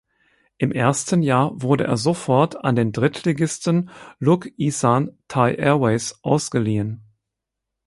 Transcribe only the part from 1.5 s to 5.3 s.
wurde er sofort an den Drittligisten Look Isan